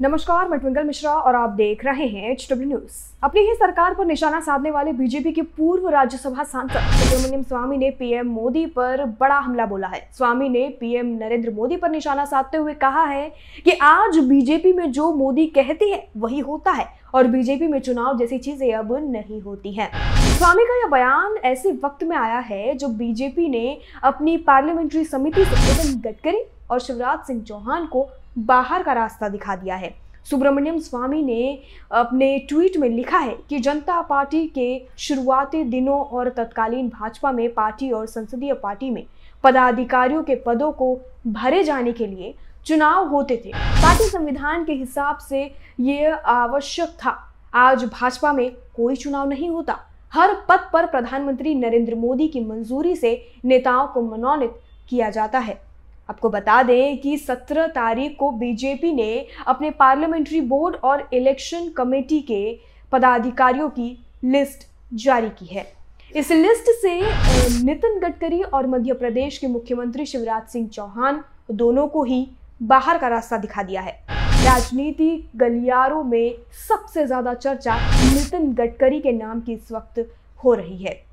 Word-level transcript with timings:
नमस्कार, 0.00 0.48
मैं 0.48 0.58
ट्विंकल 0.60 0.84
मिश्रा 0.84 1.12
और 1.12 1.34
आप 1.34 1.50
देख 1.50 1.84
रहे 1.84 2.06
हैं 2.08 2.30
एच 2.30 2.46
डब्ल्यू 2.50 2.66
न्यूज़ 2.68 2.96
अपनी 3.24 3.40
ही 3.40 3.54
सरकार 3.54 3.94
पर 3.94 4.04
निशाना 4.06 4.40
साधने 4.40 4.70
वाले 4.70 4.92
बीजेपी 4.92 5.32
के 5.32 5.42
पूर्व 5.42 5.88
राज्यसभा 5.88 6.42
सांसद 6.42 6.76
सुब्रमण्यम 6.98 7.42
स्वामी 7.42 7.76
ने 7.76 7.90
पीएम 7.90 8.26
मोदी 8.26 8.64
पर 8.68 9.04
बड़ा 9.20 9.38
हमला 9.38 9.66
बोला 9.66 9.88
है। 9.88 10.00
स्वामी 10.18 10.48
ने 10.48 10.68
पीएम 10.80 11.06
नरेंद्र 11.16 11.50
मोदी 11.50 11.76
पर 11.76 11.90
निशाना 11.90 12.24
साधते 12.24 12.58
हुए 12.58 12.74
कहा 12.74 13.04
है 13.04 13.28
कि 13.64 13.72
आज 13.72 14.18
बीजेपी 14.18 14.72
में 14.72 14.90
जो 14.92 15.12
मोदी 15.14 15.46
कहती 15.48 15.90
है, 15.90 16.06
वही 16.16 16.38
होता 16.40 16.72
है 16.72 16.86
और 17.14 17.26
बीजेपी 17.26 17.66
में 17.66 17.78
चुनाव 17.80 18.18
जैसी 18.18 18.38
चीज़ें 18.38 18.72
अब 18.74 18.94
नहीं 19.02 19.40
होती 19.40 19.72
हैं। 19.72 19.90
स्वामी 20.36 20.64
का 20.64 20.78
यह 20.80 20.88
बयान 20.90 21.36
ऐसे 21.44 21.72
वक्त 21.84 22.04
में 22.04 22.16
आया 22.16 22.38
है 22.40 22.74
जो 22.74 22.88
बीजेपी 22.94 23.48
ने 23.48 23.78
अपनी 24.04 24.36
पार्लियामेंट्री 24.46 25.04
समिति 25.06 25.44
से 25.44 25.56
नितिन 25.56 26.00
गडकरी 26.00 26.44
और 26.70 26.80
शिवराज 26.80 27.26
सिंह 27.26 27.42
चौहान 27.42 27.86
को 27.86 28.08
बाहर 28.38 28.82
का 28.82 28.92
रास्ता 28.92 29.28
दिखा 29.28 29.56
दिया 29.56 29.76
है। 29.76 29.94
सुब्रमण्यम 30.26 30.78
स्वामी 30.78 31.22
ने 31.22 31.58
अपने 31.92 32.38
ट्वीट 32.38 32.76
में 32.76 32.88
लिखा 32.88 33.18
है 33.18 33.36
कि 33.48 33.58
जनता 33.58 34.00
पार्टी 34.00 34.46
के 34.48 34.86
शुरुआती 34.98 35.62
दिनों 35.64 36.00
और 36.00 36.28
तत्कालीन 36.28 36.88
भाजपा 36.88 37.32
में 37.32 37.52
पार्टी 37.54 37.90
और 37.90 38.06
संसदीय 38.06 38.52
पार्टी 38.52 38.90
में 38.90 39.04
पदाधिकारियों 39.44 40.22
के 40.22 40.34
पदों 40.36 40.72
को 40.72 40.94
भरे 41.26 41.62
जाने 41.64 41.92
के 41.92 42.06
लिए 42.06 42.34
चुनाव 42.66 43.08
होते 43.08 43.36
थे। 43.36 43.52
पार्टी 43.54 44.04
संविधान 44.04 44.64
के 44.64 44.72
हिसाब 44.72 45.18
से 45.18 45.42
ये 45.80 46.10
आवश्यक 46.10 46.88
था। 46.88 47.16
आज 47.54 47.84
भाजपा 47.84 48.32
में 48.32 48.50
कोई 48.76 48.96
चुनाव 48.96 49.28
नहीं 49.28 49.48
होता। 49.48 49.78
हर 50.12 50.34
पद 50.48 50.68
पर 50.72 50.86
प्रधानमंत्री 50.86 51.54
नरेंद्र 51.54 51.94
मोदी 51.94 52.28
की 52.28 52.40
मंजूरी 52.40 52.94
से 52.96 53.10
नेताओं 53.44 53.86
को 53.86 54.02
मनोनीत 54.02 54.60
किया 54.88 55.10
जाता 55.10 55.38
है। 55.38 55.60
आपको 56.08 56.28
बता 56.30 56.62
दें 56.62 56.98
कि 56.98 57.16
17 57.20 57.66
तारीख 57.70 58.16
को 58.18 58.30
बीजेपी 58.32 58.92
ने 58.92 59.26
अपने 59.46 59.70
पार्लियामेंट्री 59.70 60.40
बोर्ड 60.42 60.76
और 60.76 61.08
इलेक्शन 61.12 61.68
कमेटी 61.68 62.20
के 62.20 62.58
पदाधिकारियों 62.92 63.68
की 63.70 63.90
लिस्ट 64.24 64.66
जारी 64.94 65.28
की 65.30 65.46
है। 65.46 65.66
इस 66.14 66.30
लिस्ट 66.32 66.70
से 66.82 66.94
नितिन 67.64 67.98
गडकरी 68.00 68.42
और 68.42 68.66
मध्य 68.66 68.92
प्रदेश 68.94 69.38
के 69.38 69.46
मुख्यमंत्री 69.46 70.06
शिवराज 70.06 70.46
सिंह 70.48 70.68
चौहान 70.68 71.22
दोनों 71.52 71.86
को 71.88 72.04
ही 72.04 72.26
बाहर 72.62 72.98
का 72.98 73.08
रास्ता 73.08 73.36
दिखा 73.36 73.62
दिया 73.62 73.80
है। 73.80 73.92
राजनीति 74.44 75.10
गलियारों 75.36 76.02
में 76.04 76.34
सबसे 76.68 77.06
ज़्यादा 77.06 77.34
चर्चा 77.34 77.76
नितिन 78.04 78.52
गडकरी 78.54 79.00
के 79.00 79.12
नाम 79.12 79.40
की 79.40 79.52
इस 79.52 79.72
वक्त 79.72 80.08
हो 80.40 80.54
रही 80.54 80.76
है। 80.76 81.07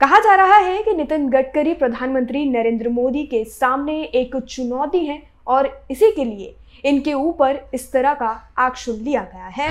कहा 0.00 0.18
जा 0.18 0.34
रहा 0.34 0.56
है 0.56 0.82
कि 0.82 0.92
नितिन 0.92 1.28
गडकरी 1.28 1.72
प्रधानमंत्री 1.74 2.44
नरेंद्र 2.46 2.88
मोदी 2.88 3.22
के 3.26 3.42
सामने 3.44 3.94
एक 4.14 4.36
चुनौती 4.38 4.98
है 5.06 5.20
और 5.46 5.66
इसी 5.90 6.10
के 6.10 6.24
लिए 6.24 6.54
इनके 6.84 7.12
ऊपर 7.14 7.58
इस 7.74 7.90
तरह 7.92 8.14
का 8.14 8.30
एक्शन 8.60 9.00
लिया 9.04 9.22
गया 9.24 9.46
है। 9.46 9.68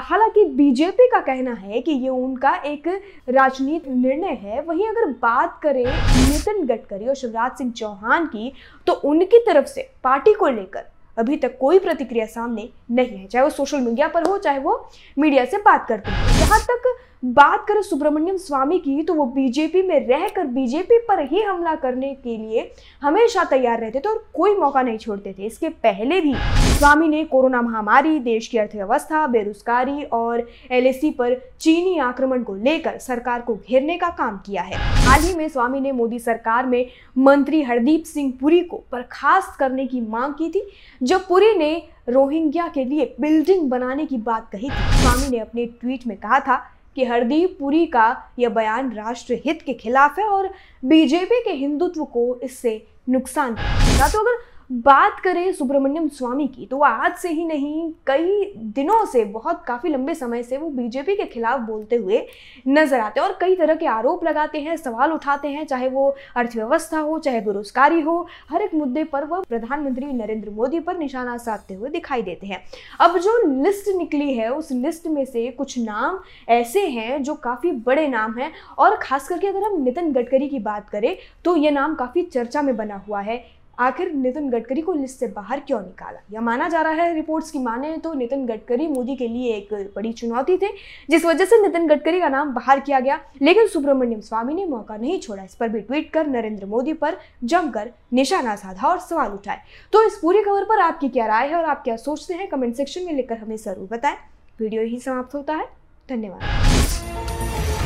हालाँकि 0.00 0.44
बीजेपी 0.56 1.06
का 1.08 1.20
कहना 1.20 1.52
है 1.52 1.80
कि 1.80 1.92
ये 1.92 2.08
उनका 2.08 2.54
एक 2.66 2.88
राजनीतिक 3.28 3.92
निर्णय 3.92 4.38
है। 4.42 4.60
वहीं 4.62 4.88
अगर 4.88 5.06
बात 5.22 5.58
करें 5.62 5.84
नितिन 5.84 6.64
गडकरी 6.66 7.06
और 7.06 7.14
शिवराज 7.14 7.56
सिंह 7.58 7.72
चौहान 7.72 8.26
की 8.26 8.52
तो 8.86 8.92
उनकी 9.04 9.38
तरफ़ 9.46 9.66
से 9.66 9.88
पार्टी 10.04 10.34
को 10.34 10.48
लेकर 10.48 10.84
अभी 11.16 11.36
तक 11.36 11.56
कोई 11.58 11.78
प्रतिक्रिया 11.78 12.26
सामने 12.26 12.68
नहीं 12.90 13.08
है, 13.08 13.26
चाहे 13.26 13.44
वो 13.44 13.50
सोशल 13.50 13.80
मीडिया 13.80 14.08
पर 14.08 14.28
हो, 14.28 14.38
चाहे 14.38 14.58
वो 14.58 14.88
मीडिया 15.18 15.44
से 15.44 15.58
बात 15.58 15.86
करते 15.88 16.10
हो। 16.10 16.38
जहाँ 16.38 16.60
तक 16.62 16.94
बात 17.26 17.64
करें 17.68 17.80
सुब्रमण्यम 17.82 18.36
स्वामी 18.36 18.78
की 18.78 19.02
तो 19.02 19.14
वो 19.14 19.24
बीजेपी 19.26 19.82
में 19.82 20.06
रहकर 20.08 20.46
बीजेपी 20.46 20.98
पर 20.98 21.20
ही 21.26 21.40
हमला 21.42 21.74
करने 21.74 22.12
के 22.14 22.36
लिए 22.36 22.70
हमेशा 23.02 23.44
तैयार 23.44 23.80
रहते 23.80 23.98
थे 23.98 24.08
और 24.08 24.24
कोई 24.34 24.54
मौका 24.54 24.82
नहीं 24.82 24.98
छोड़ते 24.98 25.34
थे। 25.38 25.46
इसके 25.46 25.68
पहले 25.68 26.20
भी 26.20 26.34
स्वामी 26.78 27.08
ने 27.08 27.24
कोरोना 27.24 27.62
महामारी, 27.62 28.18
देश 28.18 28.46
की 28.46 28.58
अर्थव्यवस्था, 28.58 29.26
बेरोजगारी 29.26 30.02
और 30.04 30.46
एलएसी 30.70 31.10
पर 31.10 31.34
चीनी 31.60 31.98
आक्रमण 31.98 32.42
को 32.42 32.54
लेकर 32.54 32.98
सरकार 32.98 33.40
को 33.40 33.54
घेरने 33.56 33.96
का 33.96 34.08
काम 34.10 34.36
किया 34.46 34.62
है। 34.62 34.76
हाल 35.06 35.20
ही 35.20 35.34
में 35.34 35.48
स्वामी 35.48 35.80
ने 35.80 35.92
मोदी 35.92 36.18
सरकार 36.18 36.66
में 36.66 36.86
मंत्री 37.18 37.62
हरदीप 37.62 38.04
सिंह 38.04 38.32
पुरी 38.40 38.60
को 38.60 38.82
बर्खास्त 38.92 39.58
करने 39.58 39.86
की 39.86 40.00
मांग 40.02 40.34
की 40.34 40.50
थी 40.50 40.66
जब 41.06 41.26
पुरी 41.26 41.52
ने 41.54 41.72
रोहिंग्या 42.08 42.66
के 42.68 42.84
लिए 42.84 43.04
बिल्डिंग 43.20 43.68
बनाने 43.70 44.06
की 44.06 44.16
बात 44.18 44.48
कही 44.52 44.68
थी। 44.70 45.02
स्वामी 45.02 45.28
ने 45.28 45.38
अपने 45.38 45.66
ट्वीट 45.80 46.06
में 46.06 46.16
कहा 46.16 46.38
था 46.40 46.56
कि 46.96 47.04
हरदीप 47.04 47.56
पुरी 47.60 47.84
का 47.86 48.06
यह 48.38 48.48
बयान 48.48 48.90
राष्ट्र 48.92 49.38
हित 49.44 49.62
के 49.62 49.74
खिलाफ 49.74 50.18
है 50.18 50.26
और 50.26 50.48
बीजेपी 50.84 51.40
के 51.44 51.52
हिंदुत्व 51.52 52.04
को 52.04 52.24
इससे 52.42 52.72
नुकसान। 53.08 53.54
तो 53.54 54.20
अगर 54.20 54.38
बात 54.70 55.20
करें 55.20 55.52
सुब्रमण्यम 55.52 56.06
स्वामी 56.08 56.46
की 56.46 56.64
तो 56.66 56.76
वो 56.76 56.84
आज 56.84 57.14
से 57.16 57.28
ही 57.28 57.44
नहीं, 57.44 57.90
कई 58.06 58.52
दिनों 58.56 59.04
से, 59.06 59.24
बहुत 59.24 59.62
काफ़ी 59.66 59.90
लंबे 59.90 60.14
समय 60.14 60.42
से 60.42 60.56
वो 60.56 60.70
बीजेपी 60.70 61.14
के 61.16 61.24
खिलाफ 61.24 61.60
बोलते 61.60 61.96
हुए 61.96 62.26
नज़र 62.68 63.00
आते 63.00 63.20
हैं 63.20 63.26
और 63.26 63.36
कई 63.40 63.54
तरह 63.56 63.74
के 63.74 63.86
आरोप 63.86 64.24
लगाते 64.24 64.60
हैं, 64.60 64.76
सवाल 64.76 65.12
उठाते 65.12 65.48
हैं, 65.48 65.64
चाहे 65.66 65.88
वो 65.88 66.08
अर्थव्यवस्था 66.36 66.98
हो, 66.98 67.18
चाहे 67.18 67.40
बेरोजगारी 67.40 68.00
हो, 68.00 68.26
हर 68.50 68.62
एक 68.62 68.74
मुद्दे 68.74 69.04
पर 69.04 69.24
वह 69.24 69.42
प्रधानमंत्री 69.48 70.06
नरेंद्र 70.06 70.50
मोदी 70.50 70.80
पर 70.80 70.98
निशाना 70.98 71.36
साधते 71.38 71.74
हुए 71.74 71.90
दिखाई 71.90 72.22
देते 72.22 72.46
हैं। 72.46 72.62
अब 73.00 73.18
जो 73.18 73.40
लिस्ट 73.62 73.88
निकली 73.96 74.32
है, 74.34 74.50
उस 74.50 74.72
लिस्ट 74.72 75.06
में 75.06 75.24
से 75.24 75.46
कुछ 75.48 75.78
नाम 75.78 76.18
ऐसे 76.48 76.86
हैं 76.88 77.22
जो 77.22 77.34
काफ़ी 77.36 77.72
बड़े 77.86 78.08
नाम 78.08 78.38
हैं 78.38 78.52
और 78.78 78.96
खास 79.02 79.28
करके 79.28 79.46
अगर 79.46 79.62
हम 79.62 79.82
नितिन 79.82 80.12
गडकरी 80.12 80.48
की 80.48 80.58
बात 80.60 80.88
करें 80.88 81.16
तो 81.44 81.56
ये 81.56 81.70
नाम 81.70 81.94
काफ़ी 81.94 82.22
चर्चा 82.24 82.62
में 82.62 82.76
बना 82.76 83.02
हुआ 83.08 83.20
है। 83.20 83.44
आखिर 83.78 84.12
नितिन 84.12 84.48
गडकरी 84.50 84.80
को 84.80 84.92
लिस्ट 84.92 85.18
से 85.20 85.26
बाहर 85.28 85.60
क्यों 85.60 85.80
निकाला? 85.80 86.20
यह 86.32 86.40
माना 86.40 86.68
जा 86.68 86.80
रहा 86.82 86.92
है 86.94 87.14
रिपोर्ट्स 87.14 87.50
की 87.50 87.58
माने 87.58 87.96
तो 87.96 88.12
नितिन 88.14 88.46
गडकरी 88.46 88.86
मोदी 88.88 89.16
के 89.16 89.28
लिए 89.28 89.52
एक 89.54 89.72
बड़ी 89.96 90.12
चुनौती 90.12 90.56
थे, 90.56 90.68
जिस 91.10 91.24
वजह 91.24 91.44
से 91.44 91.60
नितिन 91.62 91.86
गडकरी 91.86 92.20
का 92.20 92.28
नाम 92.28 92.54
बाहर 92.54 92.80
किया 92.80 93.00
गया। 93.00 93.18
लेकिन 93.42 93.66
सुब्रमण्यम 93.68 94.20
स्वामी 94.20 94.54
ने 94.54 94.64
मौका 94.66 94.96
नहीं 94.96 95.18
छोड़ा, 95.20 95.42
इस 95.42 95.54
पर 95.54 95.68
भी 95.68 95.80
ट्वीट 95.80 96.10
कर 96.12 96.26
नरेंद्र 96.26 96.66
मोदी 96.66 96.92
पर 96.94 97.16
जमकर 97.44 97.90
निशाना 98.12 98.56
साधा 98.56 98.88
और 98.88 98.98
सवाल 99.00 99.32
उठाए। 99.32 99.60
तो 99.92 100.06
इस 100.06 100.18
पूरी 100.18 100.42
खबर 100.42 100.64
पर 100.64 100.80
आपकी 100.80 101.08
क्या 101.08 101.26
राय 101.26 101.48
है 101.48 101.56
और 101.56 101.64
आप 101.64 101.82
क्या 101.84 101.96
सोचते 101.98 102.34
हैं, 102.34 102.48
कमेंट 102.48 102.74
सेक्शन 102.76 103.04
में 103.06 103.12
लिखकर 103.12 103.38
हमें 103.38 103.56
ज़रूर 103.56 103.88
बताएँ। 103.92 104.16
वीडियो 104.60 104.82
ही 104.82 104.98
समाप्त 105.00 105.34
होता 105.34 105.54
है। 105.54 105.68
धन्यवाद। 106.08 107.85